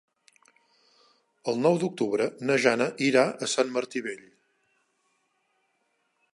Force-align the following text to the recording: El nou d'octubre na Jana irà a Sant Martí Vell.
El 1.53 1.59
nou 1.65 1.77
d'octubre 1.83 2.27
na 2.49 2.57
Jana 2.65 2.89
irà 3.09 3.25
a 3.47 3.51
Sant 3.55 3.71
Martí 3.79 4.05
Vell. 4.09 4.27